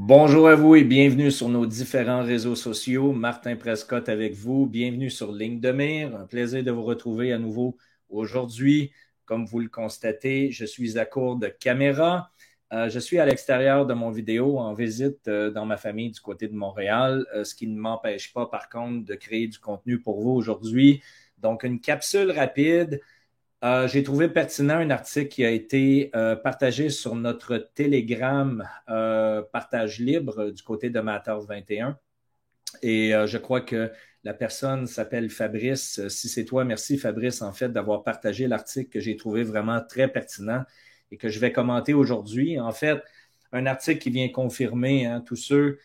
[0.00, 3.12] Bonjour à vous et bienvenue sur nos différents réseaux sociaux.
[3.12, 4.64] Martin Prescott avec vous.
[4.64, 6.14] Bienvenue sur Ligne de Mire.
[6.14, 7.76] Un plaisir de vous retrouver à nouveau
[8.08, 8.92] aujourd'hui.
[9.24, 12.30] Comme vous le constatez, je suis à court de caméra.
[12.72, 16.20] Euh, je suis à l'extérieur de mon vidéo en visite euh, dans ma famille du
[16.20, 19.98] côté de Montréal, euh, ce qui ne m'empêche pas par contre de créer du contenu
[20.00, 21.02] pour vous aujourd'hui.
[21.38, 23.00] Donc, une capsule rapide
[23.64, 29.42] euh, j'ai trouvé pertinent un article qui a été euh, partagé sur notre Telegram euh,
[29.52, 31.98] partage libre du côté de Matter 21.
[32.82, 33.90] Et je crois que
[34.24, 36.06] la personne s'appelle Fabrice.
[36.08, 40.06] Si c'est toi, merci Fabrice, en fait, d'avoir partagé l'article que j'ai trouvé vraiment très
[40.06, 40.64] pertinent
[41.10, 42.60] et que je vais commenter aujourd'hui.
[42.60, 43.02] En fait,
[43.52, 45.78] un article qui vient confirmer hein, tous ceux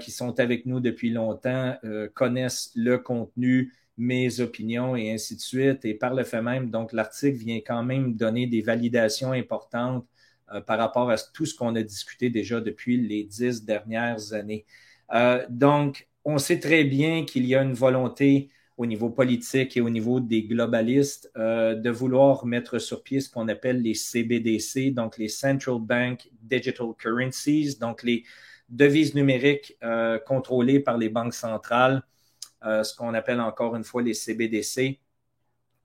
[0.00, 1.76] qui sont avec nous depuis longtemps
[2.14, 5.84] connaissent le contenu mes opinions et ainsi de suite.
[5.84, 10.06] Et par le fait même, donc l'article vient quand même donner des validations importantes
[10.52, 14.64] euh, par rapport à tout ce qu'on a discuté déjà depuis les dix dernières années.
[15.12, 19.80] Euh, donc, on sait très bien qu'il y a une volonté au niveau politique et
[19.80, 24.92] au niveau des globalistes euh, de vouloir mettre sur pied ce qu'on appelle les CBDC,
[24.92, 28.24] donc les Central Bank Digital Currencies, donc les
[28.68, 29.78] devises numériques
[30.26, 32.02] contrôlées par les banques centrales
[32.62, 35.00] ce qu'on appelle encore une fois les CBDC.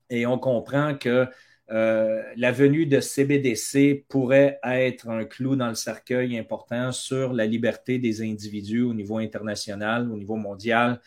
[0.10, 1.28] Et on comprend que
[1.72, 7.46] euh, la venue de CBDC pourrait être un clou dans le cercueil important sur la
[7.46, 11.00] liberté des individus au niveau international, au niveau mondial,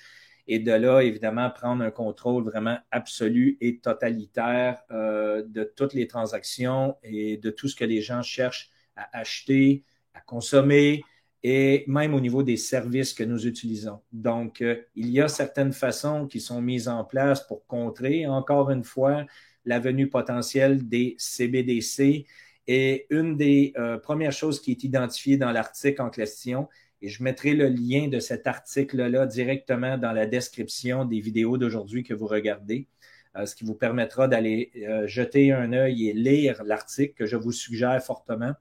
[0.49, 6.07] et de là, évidemment, prendre un contrôle vraiment absolu et totalitaire euh, de toutes les
[6.07, 11.03] transactions et de tout ce que les gens cherchent à acheter, à consommer,
[11.49, 14.01] et même au niveau des services que nous utilisons.
[14.11, 18.69] Donc, euh, il y a certaines façons qui sont mises en place pour contrer, encore
[18.73, 19.25] une fois,
[19.65, 22.27] la venue potentielle des CBDC.
[22.67, 26.69] Et une des euh, premières choses qui est identifiée dans l'article en question,
[27.01, 32.03] et je mettrai le lien de cet article-là directement dans la description des vidéos d'aujourd'hui
[32.03, 32.89] que vous regardez,
[33.37, 34.73] euh, ce qui vous permettra d'aller
[35.05, 38.55] jeter un œil et lire l'article que je vous suggère fortement.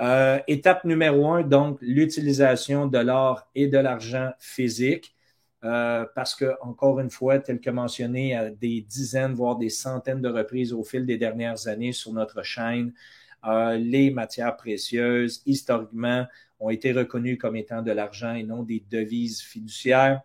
[0.00, 5.14] Euh, étape numéro un, donc, l'utilisation de l'or et de l'argent physique.
[5.64, 10.20] Euh, parce que, encore une fois, tel que mentionné à des dizaines, voire des centaines
[10.20, 12.92] de reprises au fil des dernières années sur notre chaîne,
[13.44, 16.26] euh, les matières précieuses, historiquement,
[16.58, 20.22] ont été reconnues comme étant de l'argent et non des devises fiduciaires.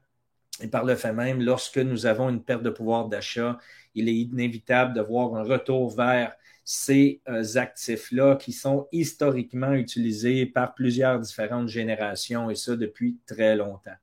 [0.62, 3.60] Et par le fait même, lorsque nous avons une perte de pouvoir d'achat,
[3.94, 6.36] il est inévitable de voir un retour vers
[6.70, 13.56] ces euh, actifs-là qui sont historiquement utilisés par plusieurs différentes générations et ça depuis très
[13.56, 13.96] longtemps.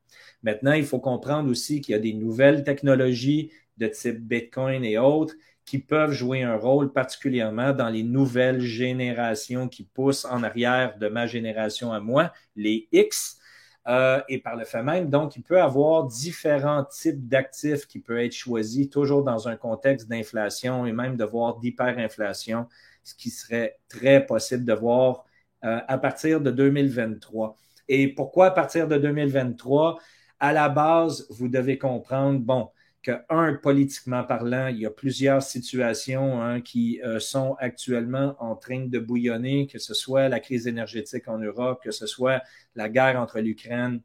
[0.43, 4.97] Maintenant, il faut comprendre aussi qu'il y a des nouvelles technologies de type Bitcoin et
[4.97, 5.35] autres
[5.67, 11.09] qui peuvent jouer un rôle particulièrement dans les nouvelles générations qui poussent en arrière de
[11.09, 13.41] ma génération à moi, les X,
[13.87, 18.19] euh, et par le fait même, donc, il peut avoir différents types d'actifs qui peuvent
[18.19, 22.67] être choisis, toujours dans un contexte d'inflation et même de voir d'hyperinflation,
[23.03, 25.25] ce qui serait très possible de voir
[25.65, 27.57] euh, à partir de 2023.
[27.89, 29.99] Et pourquoi à partir de 2023?
[30.41, 32.71] À la base, vous devez comprendre, bon,
[33.05, 38.57] que, un, politiquement parlant, il y a plusieurs situations hein, qui euh, sont actuellement en
[38.57, 42.43] train de bouillonner, que ce soit la crise énergétique en Europe, que ce soit
[42.75, 44.01] la guerre entre l'Ukraine.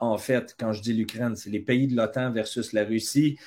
[0.00, 3.38] En fait, quand je dis l'Ukraine, c'est les pays de l'OTAN versus la Russie.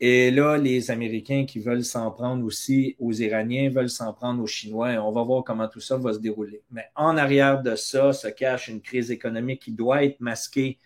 [0.00, 4.46] Et là, les Américains qui veulent s'en prendre aussi aux Iraniens, veulent s'en prendre aux
[4.46, 4.90] Chinois.
[5.02, 6.62] On va voir comment tout ça va se dérouler.
[6.70, 10.78] Mais en arrière de ça se cache une crise économique qui doit être masquée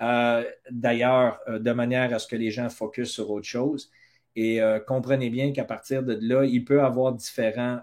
[0.00, 3.90] d'ailleurs, euh, de manière à ce que les gens focusent sur autre chose.
[4.36, 7.80] Et euh, comprenez bien qu'à partir de là, il peut y avoir différents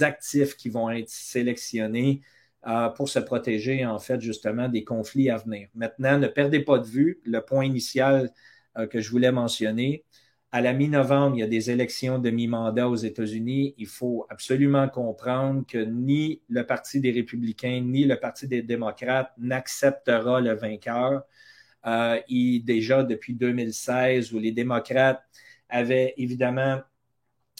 [0.00, 2.22] actifs qui vont être sélectionnés
[2.96, 5.68] pour se protéger, en fait, justement, des conflits à venir.
[5.74, 8.32] Maintenant, ne perdez pas de vue le point initial
[8.90, 10.04] que je voulais mentionner.
[10.52, 13.74] À la mi-novembre, il y a des élections de mi-mandat aux États-Unis.
[13.76, 19.32] Il faut absolument comprendre que ni le Parti des républicains ni le Parti des démocrates
[19.36, 21.24] n'acceptera le vainqueur.
[21.86, 22.20] Euh,
[22.64, 25.22] déjà depuis 2016, où les démocrates
[25.68, 26.80] avaient évidemment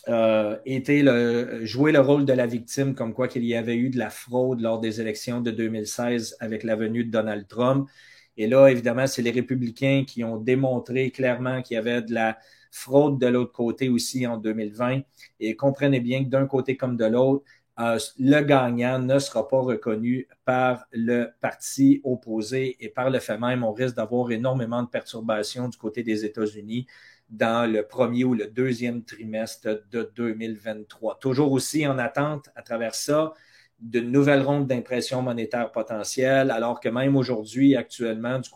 [0.09, 3.91] euh, été le, joué le rôle de la victime, comme quoi qu'il y avait eu
[3.91, 7.89] de la fraude lors des élections de 2016 avec la venue de Donald Trump.
[8.37, 12.39] Et là, évidemment, c'est les républicains qui ont démontré clairement qu'il y avait de la
[12.71, 15.01] fraude de l'autre côté aussi en 2020.
[15.41, 17.45] Et comprenez bien que d'un côté comme de l'autre,
[17.79, 23.39] euh, le gagnant ne sera pas reconnu par le parti opposé et par le fait
[23.39, 26.87] même, on risque d'avoir énormément de perturbations du côté des États-Unis
[27.29, 31.19] dans le premier ou le deuxième trimestre de 2023.
[31.19, 33.35] Toujours aussi en attente à travers ça
[33.81, 38.49] de nouvelles rondes d'impression monétaire potentielle, alors que même aujourd'hui, actuellement, du,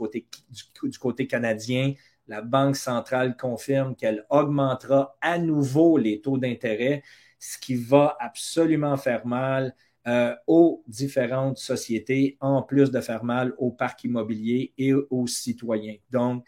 [0.99, 1.93] côté canadien,
[2.31, 7.03] la Banque centrale confirme qu'elle augmentera à nouveau les taux d'intérêt,
[7.41, 9.75] ce qui va absolument faire mal
[10.07, 15.97] euh, aux différentes sociétés, en plus de faire mal au parc immobilier et aux citoyens.
[16.11, 16.45] Donc,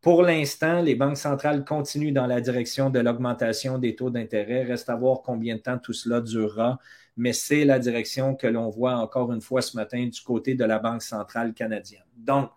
[0.00, 4.64] pour l'instant, les banques centrales continuent dans la direction de l'augmentation des taux d'intérêt.
[4.64, 6.78] Reste à voir combien de temps tout cela durera,
[7.16, 10.64] mais c'est la direction que l'on voit encore une fois ce matin du côté de
[10.64, 12.04] la Banque centrale canadienne.
[12.16, 12.50] Donc,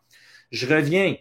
[0.51, 1.15] je reviens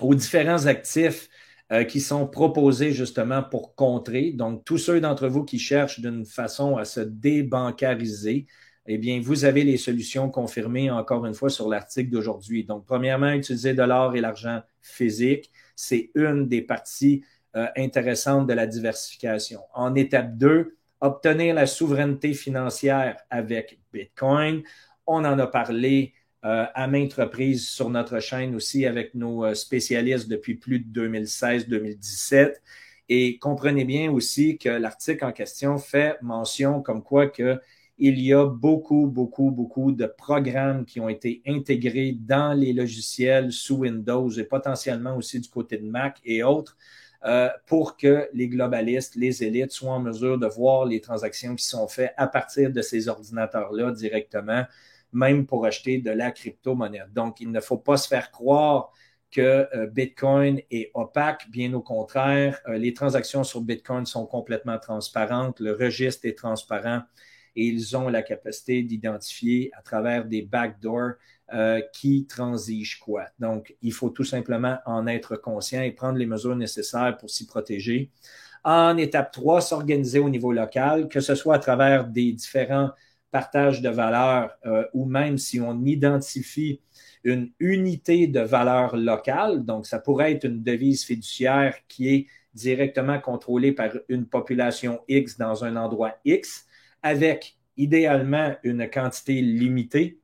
[0.00, 1.28] aux différents actifs
[1.70, 4.32] euh, qui sont proposés justement pour contrer.
[4.32, 8.46] Donc, tous ceux d'entre vous qui cherchent d'une façon à se débancariser,
[8.86, 12.64] eh bien, vous avez les solutions confirmées encore une fois sur l'article d'aujourd'hui.
[12.64, 17.22] Donc, premièrement, utiliser de l'or et l'argent physique, c'est une des parties
[17.54, 19.60] euh, intéressantes de la diversification.
[19.74, 24.62] En étape 2, obtenir la souveraineté financière avec Bitcoin.
[25.06, 29.54] On en a parlé euh, à maintes reprises sur notre chaîne aussi avec nos euh,
[29.54, 32.54] spécialistes depuis plus de 2016-2017.
[33.08, 37.58] Et comprenez bien aussi que l'article en question fait mention comme quoi que
[37.98, 43.50] il y a beaucoup, beaucoup, beaucoup de programmes qui ont été intégrés dans les logiciels
[43.50, 46.76] sous Windows et potentiellement aussi du côté de Mac et autres
[47.24, 51.64] euh, pour que les globalistes, les élites soient en mesure de voir les transactions qui
[51.64, 54.64] sont faites à partir de ces ordinateurs-là directement
[55.12, 57.02] même pour acheter de la crypto-monnaie.
[57.14, 58.92] Donc, il ne faut pas se faire croire
[59.30, 61.50] que euh, Bitcoin est opaque.
[61.50, 67.02] Bien au contraire, euh, les transactions sur Bitcoin sont complètement transparentes, le registre est transparent
[67.56, 71.12] et ils ont la capacité d'identifier à travers des backdoors
[71.52, 73.24] euh, qui transigent quoi.
[73.38, 77.46] Donc, il faut tout simplement en être conscient et prendre les mesures nécessaires pour s'y
[77.46, 78.10] protéger.
[78.64, 82.90] En étape 3, s'organiser au niveau local, que ce soit à travers des différents
[83.30, 86.80] partage de valeur euh, ou même si on identifie
[87.24, 93.20] une unité de valeur locale, donc ça pourrait être une devise fiduciaire qui est directement
[93.20, 96.66] contrôlée par une population X dans un endroit X,
[97.02, 100.18] avec idéalement une quantité limitée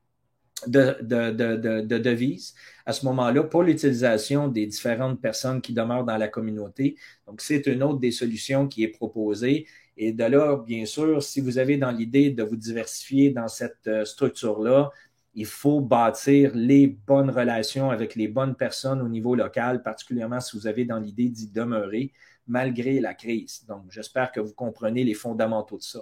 [0.66, 2.54] de, de, de, de devises
[2.86, 6.96] à ce moment-là pour l'utilisation des différentes personnes qui demeurent dans la communauté.
[7.26, 11.40] Donc, c'est une autre des solutions qui est proposée et de là, bien sûr, si
[11.40, 14.90] vous avez dans l'idée de vous diversifier dans cette euh, structure-là,
[15.34, 20.56] il faut bâtir les bonnes relations avec les bonnes personnes au niveau local, particulièrement si
[20.56, 22.12] vous avez dans l'idée d'y demeurer
[22.46, 23.64] malgré la crise.
[23.66, 26.00] Donc, j'espère que vous comprenez les fondamentaux de ça.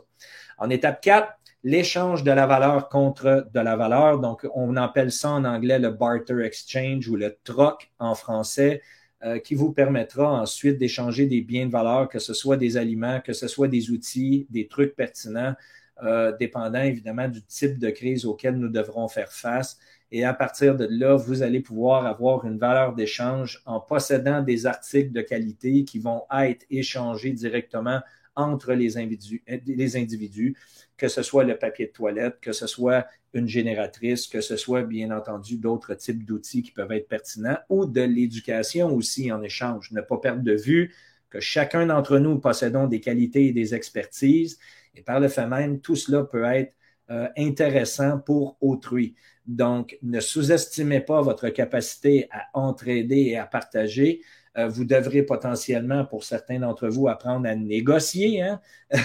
[0.58, 1.32] En étape 4,
[1.64, 4.18] l'échange de la valeur contre de la valeur.
[4.18, 8.82] Donc, on appelle ça en anglais le barter exchange ou le troc en français.
[9.24, 13.20] Euh, qui vous permettra ensuite d'échanger des biens de valeur, que ce soit des aliments,
[13.20, 15.54] que ce soit des outils, des trucs pertinents,
[16.02, 19.78] euh, dépendant évidemment du type de crise auquel nous devrons faire face.
[20.10, 24.66] Et à partir de là, vous allez pouvoir avoir une valeur d'échange en possédant des
[24.66, 28.00] articles de qualité qui vont être échangés directement
[28.34, 30.56] entre les individus,
[30.96, 34.82] que ce soit le papier de toilette, que ce soit une génératrice, que ce soit
[34.82, 39.90] bien entendu d'autres types d'outils qui peuvent être pertinents ou de l'éducation aussi en échange.
[39.93, 40.94] Ne pas perdre de vue
[41.31, 44.58] que chacun d'entre nous possédons des qualités et des expertises
[44.94, 46.75] et par le fait même, tout cela peut être
[47.11, 49.14] euh, intéressant pour autrui.
[49.46, 54.22] Donc, ne sous-estimez pas votre capacité à entraider et à partager.
[54.58, 58.42] Euh, vous devrez potentiellement, pour certains d'entre vous, apprendre à négocier.
[58.42, 58.60] Hein?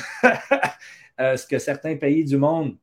[1.19, 2.75] euh, ce que certains pays du monde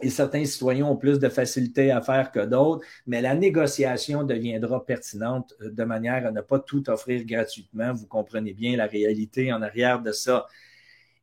[0.00, 4.84] et certains citoyens ont plus de facilité à faire que d'autres, mais la négociation deviendra
[4.84, 7.92] pertinente euh, de manière à ne pas tout offrir gratuitement.
[7.92, 10.46] Vous comprenez bien la réalité en arrière de ça.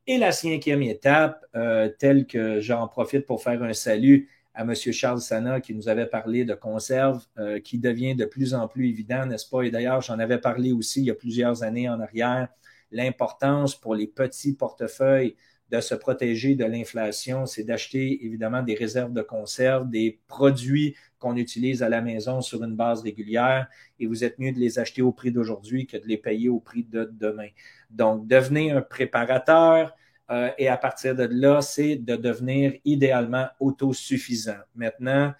[0.06, 1.44] Et la cinquième étape,
[1.98, 4.74] telle que j'en profite pour faire un salut à M.
[4.74, 8.88] Charles Sana qui nous avait parlé de conserve, euh, qui devient de plus en plus
[8.88, 9.62] évident, n'est-ce pas?
[9.62, 12.48] Et d'ailleurs, j'en avais parlé aussi il y a plusieurs années en arrière,
[12.90, 15.36] l'importance pour les petits portefeuilles
[15.70, 21.36] de se protéger de l'inflation, c'est d'acheter évidemment des réserves de conserve, des produits qu'on
[21.36, 23.68] utilise à la maison sur une base régulière
[24.00, 26.58] et vous êtes mieux de les acheter au prix d'aujourd'hui que de les payer au
[26.58, 27.48] prix de demain.
[27.90, 29.94] Donc, devenez un préparateur
[30.30, 34.58] euh, et à partir de là, c'est de devenir idéalement autosuffisant.
[34.74, 35.34] Maintenant,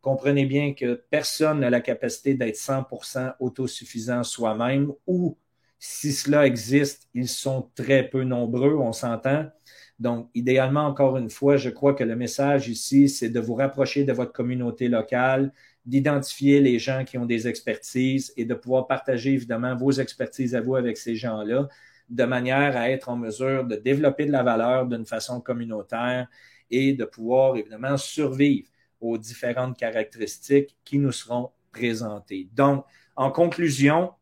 [0.00, 5.36] comprenez bien que personne n'a la capacité d'être 100% autosuffisant soi-même ou
[5.78, 9.46] si cela existe, ils sont très peu nombreux, on s'entend.
[9.98, 14.04] Donc, idéalement, encore une fois, je crois que le message ici, c'est de vous rapprocher
[14.04, 15.52] de votre communauté locale,
[15.84, 20.60] d'identifier les gens qui ont des expertises et de pouvoir partager évidemment vos expertises à
[20.60, 21.68] vous avec ces gens-là
[22.08, 26.28] de manière à être en mesure de développer de la valeur d'une façon communautaire
[26.70, 28.68] et de pouvoir évidemment survivre
[29.00, 32.48] aux différentes caractéristiques qui nous seront présentées.
[32.54, 32.84] Donc,
[33.16, 34.12] en conclusion,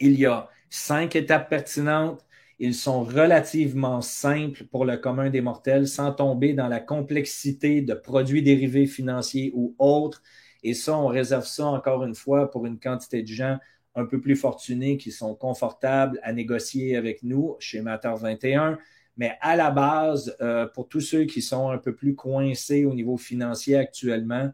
[0.00, 2.24] il y a cinq étapes pertinentes.
[2.58, 7.94] Ils sont relativement simples pour le commun des mortels sans tomber dans la complexité de
[7.94, 10.22] produits dérivés financiers ou autres.
[10.62, 13.58] Et ça, on réserve ça encore une fois pour une quantité de gens
[13.94, 18.78] un peu plus fortunés qui sont confortables à négocier avec nous chez Matter 21.
[19.16, 22.94] Mais à la base, euh, pour tous ceux qui sont un peu plus coincés au
[22.94, 24.50] niveau financier actuellement,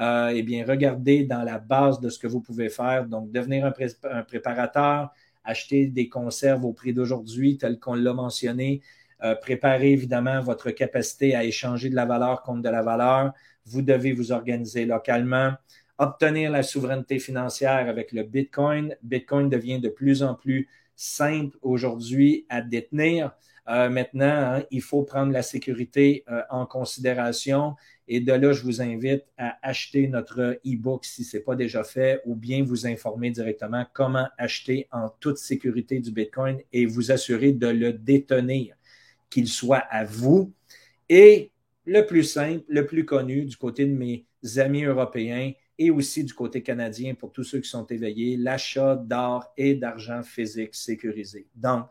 [0.00, 3.06] euh, eh bien, regardez dans la base de ce que vous pouvez faire.
[3.06, 5.10] Donc, devenir un, préparateur,
[5.44, 8.82] acheter des conserves au prix d'aujourd'hui, tel qu'on l'a mentionné.
[9.22, 13.32] Euh, préparer évidemment votre capacité à échanger de la valeur contre de la valeur.
[13.64, 15.52] Vous devez vous organiser localement.
[15.98, 18.96] Obtenir la souveraineté financière avec le Bitcoin.
[19.02, 23.32] Bitcoin devient de plus en plus simple aujourd'hui à détenir.
[23.68, 27.76] Euh, maintenant, hein, il faut prendre la sécurité euh, en considération.
[28.08, 31.84] Et de là, je vous invite à acheter notre e-book si ce n'est pas déjà
[31.84, 37.12] fait ou bien vous informer directement comment acheter en toute sécurité du Bitcoin et vous
[37.12, 38.74] assurer de le détenir,
[39.30, 40.52] qu'il soit à vous.
[41.08, 41.52] Et
[41.84, 45.52] le plus simple, le plus connu du côté de mes amis européens
[45.84, 50.22] et aussi du côté canadien pour tous ceux qui sont éveillés, l'achat d'or et d'argent
[50.22, 51.46] physique sécurisé.
[51.54, 51.86] Donc,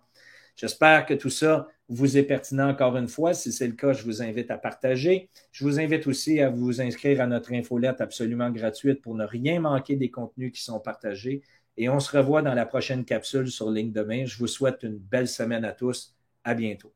[0.62, 3.34] J'espère que tout ça vous est pertinent encore une fois.
[3.34, 5.30] Si c'est le cas, je vous invite à partager.
[5.52, 9.60] Je vous invite aussi à vous inscrire à notre infolette absolument gratuite pour ne rien
[9.60, 11.42] manquer des contenus qui sont partagés.
[11.78, 14.26] Et on se revoit dans la prochaine capsule sur Ligne de main.
[14.26, 16.16] Je vous souhaite une belle semaine à tous.
[16.44, 16.94] À bientôt.